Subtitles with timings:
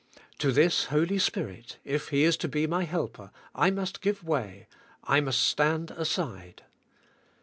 [0.39, 4.65] To this Holy Spirit, if He is to be my helper, I must give way,
[5.03, 6.63] I must stand aside.